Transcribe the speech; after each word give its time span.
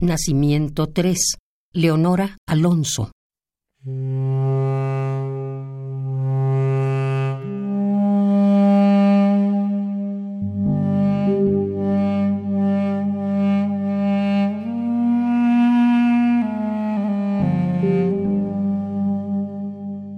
Nacimiento 0.00 0.86
3. 0.86 1.18
Leonora 1.74 2.38
Alonso. 2.46 3.10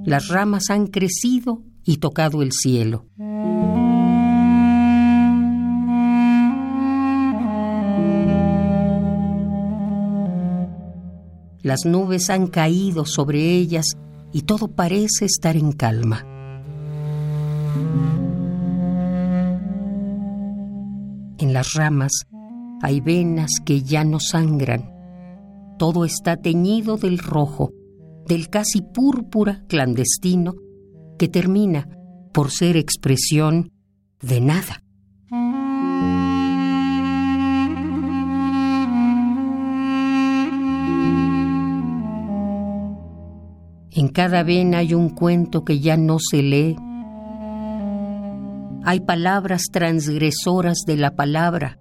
Las 0.04 0.28
ramas 0.28 0.70
han 0.70 0.86
crecido 0.86 1.64
y 1.84 1.96
tocado 1.96 2.42
el 2.42 2.52
cielo. 2.52 3.08
Las 11.62 11.86
nubes 11.86 12.28
han 12.28 12.48
caído 12.48 13.04
sobre 13.06 13.52
ellas 13.52 13.96
y 14.32 14.42
todo 14.42 14.68
parece 14.68 15.26
estar 15.26 15.56
en 15.56 15.72
calma. 15.72 16.26
En 21.38 21.52
las 21.52 21.74
ramas 21.74 22.12
hay 22.82 23.00
venas 23.00 23.60
que 23.64 23.82
ya 23.82 24.04
no 24.04 24.18
sangran. 24.18 24.90
Todo 25.78 26.04
está 26.04 26.36
teñido 26.36 26.96
del 26.96 27.18
rojo, 27.18 27.72
del 28.26 28.48
casi 28.48 28.82
púrpura 28.82 29.64
clandestino 29.68 30.54
que 31.18 31.28
termina 31.28 31.88
por 32.32 32.50
ser 32.50 32.76
expresión 32.76 33.70
de 34.20 34.40
nada. 34.40 34.81
En 43.94 44.08
cada 44.08 44.42
vena 44.42 44.78
hay 44.78 44.94
un 44.94 45.10
cuento 45.10 45.66
que 45.66 45.78
ya 45.78 45.98
no 45.98 46.16
se 46.18 46.42
lee. 46.42 46.76
Hay 48.84 49.00
palabras 49.00 49.64
transgresoras 49.70 50.84
de 50.86 50.96
la 50.96 51.14
palabra. 51.14 51.78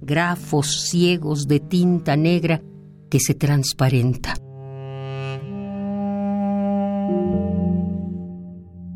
Grafos 0.00 0.88
ciegos 0.88 1.46
de 1.46 1.60
tinta 1.60 2.16
negra 2.16 2.62
que 3.10 3.20
se 3.20 3.34
transparenta. 3.34 4.34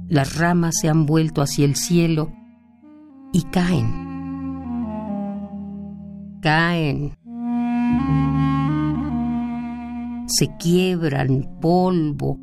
Las 0.09 0.39
ramas 0.39 0.77
se 0.81 0.89
han 0.89 1.05
vuelto 1.05 1.43
hacia 1.43 1.67
el 1.67 1.77
cielo 1.77 2.33
y 3.35 3.43
caen. 3.43 4.07
Caen 6.41 7.17
se 10.27 10.57
quiebran 10.59 11.59
polvo, 11.61 12.39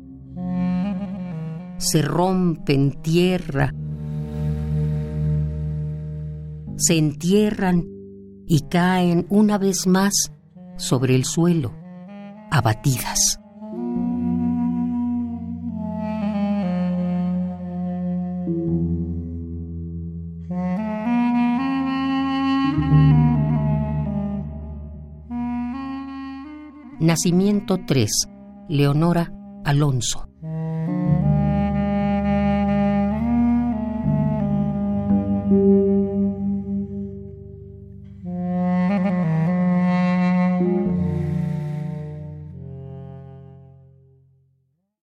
se 1.78 2.02
rompen 2.02 3.02
tierra, 3.02 3.72
se 6.76 6.98
entierran 6.98 7.84
y 8.46 8.60
caen 8.68 9.26
una 9.28 9.58
vez 9.58 9.86
más 9.86 10.32
sobre 10.76 11.14
el 11.14 11.24
suelo, 11.24 11.74
abatidas. 12.50 13.38
Nacimiento 27.04 27.76
3. 27.84 28.10
Leonora 28.70 29.30
Alonso. 29.62 30.33